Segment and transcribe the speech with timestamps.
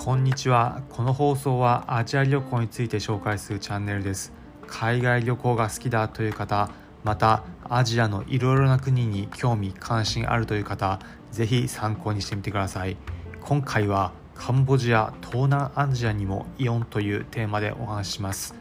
[0.00, 0.80] こんにちは。
[0.90, 4.32] この放送はアジア旅行について紹介するチャンネルです。
[4.68, 6.70] 海外旅行が好きだという方
[7.02, 11.00] またアジアのいろいろな国に興味関心あるという方
[11.32, 12.96] ぜひ参考にしてみてください。
[13.40, 18.54] 今回はカンボジア東南アジアにもイオンというテーマでお話しします。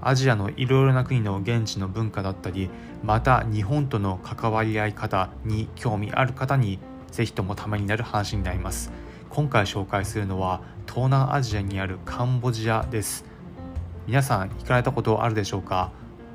[0.00, 2.68] アジアのいろいろな国の現地の文化だったり
[3.04, 6.80] また日本との関わり合い方に興味ある方に
[7.12, 8.90] ぜひともためになる話になります。
[9.34, 13.24] 今回紹介するのは東南アジアにあるカンボジアです。
[14.06, 15.90] 皆さん行かれたことあるでしょうか？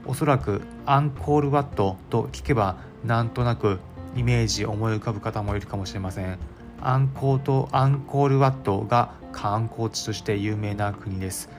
[0.07, 3.77] おそらくアンコールワットと聞けばなんとなく
[4.15, 6.39] イメージ思い浮かぶ方もいるかもしれません。
[6.81, 11.51] アンコーとアンコールワットが観光地として有名な国です。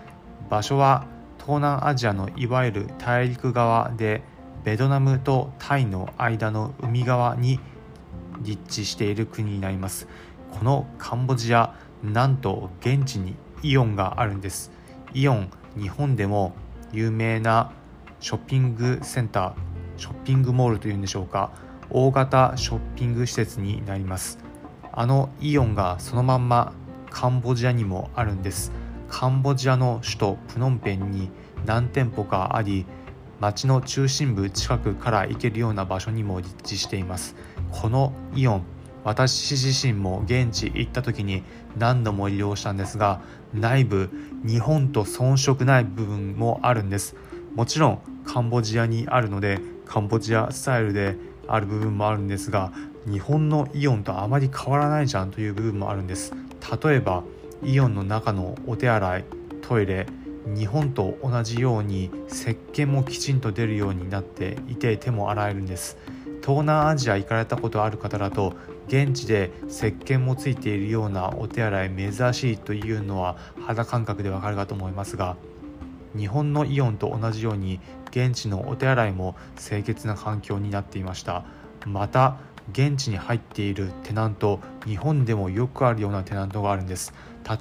[0.51, 1.07] 場所は
[1.39, 4.23] 東南アジアのいわゆる大陸側で
[4.65, 7.61] ベトナムとタイの間の海側に
[8.41, 10.09] 立地している国になります。
[10.53, 14.71] このカンボジアなんと現地にイオンがあるんです。
[15.15, 16.55] イオン日本でも
[16.93, 17.73] 有名な
[18.21, 19.53] ショッピングセンター
[19.97, 21.51] ショッピングモールというんでしょうか。
[21.91, 24.39] 大型ショッピング施設になります。
[24.93, 26.73] あのイオンがそのまんま
[27.11, 28.73] カンボジアにもあるんです。
[29.09, 31.31] カンボジアの首都プノンペンに
[31.65, 32.85] 何店舗かあり
[33.41, 37.37] 街の中心部近くから行けるような場所にも立地しています。
[37.71, 38.63] このイオン
[39.09, 41.43] 私自身も現地行った時に
[41.79, 43.23] 何度も利用したんですが
[43.55, 44.11] 内部
[44.45, 47.17] 日本と遜色ない部分もあるんです。
[47.55, 52.71] もちろんカンボジアにあるのでカンボジアスタイルである部分もあるんですが
[53.07, 56.35] 日本のイオンとあまり変わらないじゃんという部分もあるんです。
[56.83, 57.25] 例えば
[57.65, 59.25] イオンの中のお手洗い
[59.63, 60.07] トイレ
[60.47, 65.97] 日本と同じように石鹸もきちんと出るようになっていて手も洗えるんです。
[66.43, 68.55] 東南アジア行かれたことある方だと
[68.87, 73.37] 現地で石鹸もついているようなお手洗い珍しいというのは
[73.67, 75.37] 肌感覚でわかるかと思いますが
[76.17, 77.81] 日本のイオンと同じように
[78.11, 81.45] 現地のお手洗いも清潔な環境になっていました。
[81.87, 82.39] また
[82.73, 87.13] 現地に入っているテナント日本でもよくあるようなテナントがあるんです。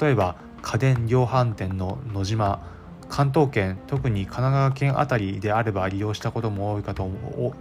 [0.01, 2.76] 例えば家電量販店の野島。
[3.09, 7.09] 関東圏特に神奈川県あたりであれば利用したことも多いかと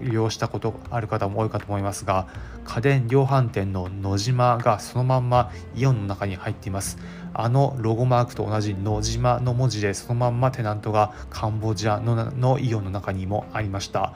[0.00, 2.26] 利用したことある方も多いかと思いますが
[2.64, 6.98] 家電量販店の野島がそのまんまイオンの中に入っています。
[7.38, 14.14] あのロゴマークと同じ野島の文字でそのまんまテナントがカンボジアののイオンの中にもありました。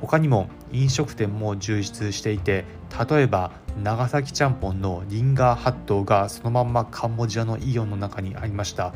[0.00, 2.64] 他にも飲食店も充実していて
[3.10, 3.50] 例えば
[3.82, 8.94] 長崎ちゃんぽんのリンガーハットがそのまんまカンボジアのイオンの中にありました。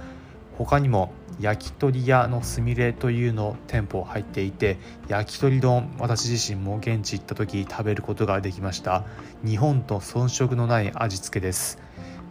[0.58, 9.04] 他にも焼き鳥屋のすみれというの店舗入っていて焼き鳥丼私自身も現地行った時食べることができました。
[9.44, 11.78] 日本と遜色のない味付けです。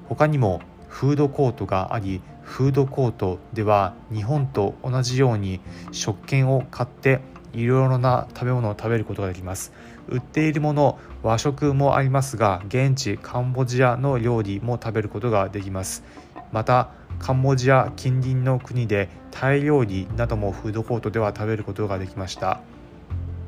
[0.07, 5.61] 他にもフードコートがありフードコートでは日本と同じように
[5.91, 7.21] 食券を買って
[7.53, 9.73] いろいろな食べ物を食べることができます。
[10.07, 16.03] 売っているもの和食もありますが現地カンボジアの料理も食べることができます。
[16.51, 22.61] またカンボジア近隣の国でタイ料理などもフードコートでは食べることができました。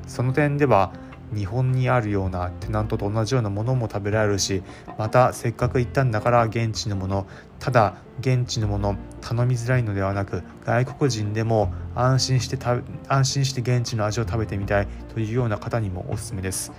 [0.06, 0.94] その点では
[1.34, 4.62] 日本にあるようなテナントと同じようなものも食べられるし
[5.00, 7.26] またせっかく行ったんだから現地のもの
[7.60, 12.60] ただ現地のもの頼みづらいのではなく外国人でも安心して
[13.08, 16.72] 安心して現地の味を食べてみたいというような方にもおすすめです。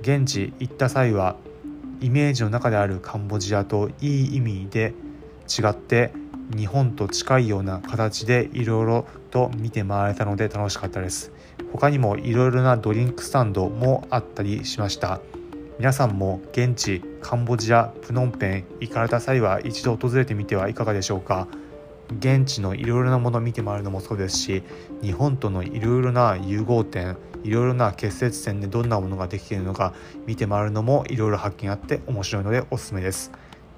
[0.00, 1.36] 現地行った際は
[2.00, 4.94] イメージの中であるカンボジアといい意味で
[5.50, 6.12] 違って
[6.56, 11.32] 日本と近いような形でいろいろと見て回れたので楽しかったです。
[11.72, 15.20] 他にもいろいろなドリンクスタンドもあったりしました。
[15.78, 21.48] 皆さんも現地カンボジアプノンペン行かれた際は一度訪れてみてはいかがでしょうか。
[22.18, 24.62] 現地のいろいろなものを見て回るのもそうですし
[25.00, 29.94] 日本とのいろいろな融合点いろいろな結節点でどんなものができているのか
[30.26, 33.30] 見て回るのもいろいろ発見あって面白いのでおすすめです。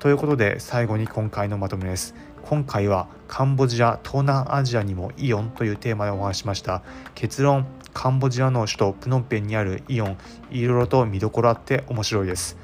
[0.02, 2.16] ということで最後に今回のまとめです。
[2.43, 6.82] 今回はカンボジア東南アジアにもイオンというテーマでお話しました。
[7.14, 10.19] 結論カンボジアの首都プノンペンにあるイオン。
[10.50, 12.58] いろいろと見どころあって面白いです。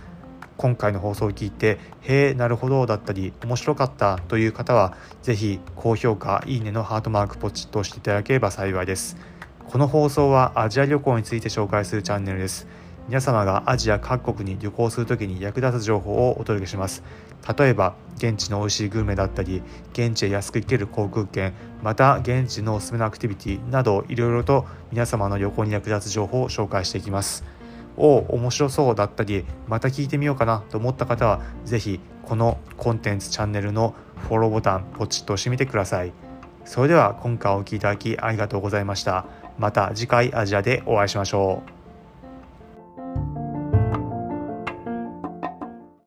[0.57, 9.17] 今回の放送を聞いて「へえなるほど」だったり面白かったという方は是非高評価いいねのハートマークポチッと押していただければ幸いです。
[9.69, 12.67] この放送はアジア旅行について紹介するチャンネルです。
[13.09, 17.03] 皆様がアジア各国に旅行する時に役立つ情報をお届けします。
[17.59, 19.63] 例えば現地の美味しいグルメだったり
[19.93, 27.45] 現地へ安く行ける航空券また現地のおすすめのアクティビティなどいろいろと皆様の旅行に役立つ情報を紹介していきます。
[27.97, 33.95] お面白そうだったりまた聞いてみようかなと思った方は是非このコンテンツチャンネルの
[34.29, 36.13] フォローボタンポチッと押してみてください。
[36.65, 39.25] それでは今回お聴きいただきありがとうございました。
[39.59, 41.78] また次回アジアでお会いしましょう。